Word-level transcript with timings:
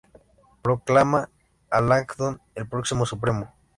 Proclama 0.63 1.29
a 1.69 1.79
Langdon 1.79 2.41
el 2.55 2.67
próximo 2.67 3.05
Supremo. 3.05 3.53